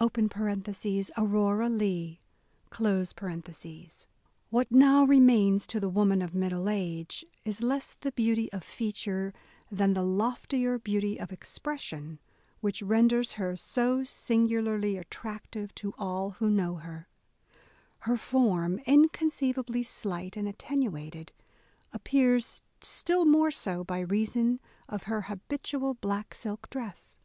{Aurora 0.00 0.08
Leigh). 0.54 0.54
A 0.60 0.60
DAY 0.60 1.00
WITH 1.02 1.10
E. 1.82 2.18
B. 2.78 3.16
BROWNING 3.16 3.88
What 4.50 4.70
now 4.70 5.02
remains 5.02 5.66
to 5.66 5.80
the 5.80 5.88
woman 5.88 6.22
of 6.22 6.32
middle 6.32 6.68
age, 6.68 7.26
is 7.44 7.60
less 7.60 7.94
the 7.94 8.12
beauty 8.12 8.52
of 8.52 8.62
feature 8.62 9.34
than 9.72 9.94
*' 9.94 9.94
the 9.94 10.04
loftier 10.04 10.78
beauty 10.78 11.18
of 11.18 11.32
expression," 11.32 12.20
which 12.60 12.82
renders 12.82 13.32
her 13.32 13.56
so 13.56 14.04
singularly 14.04 14.96
attractive 14.96 15.74
to 15.74 15.92
all 15.98 16.30
who 16.38 16.48
know 16.48 16.76
her. 16.76 17.08
Her 18.06 18.16
form, 18.16 18.78
inconceivably 18.86 19.82
slight 19.82 20.36
and 20.36 20.46
attenuated, 20.46 21.32
appears 21.92 22.62
still 22.80 23.24
more 23.24 23.50
so 23.50 23.82
by 23.82 23.98
reason 23.98 24.60
of 24.88 25.02
her 25.10 25.22
habitual 25.22 25.94
black 25.94 26.32
silk 26.32 26.70
dress. 26.70 27.18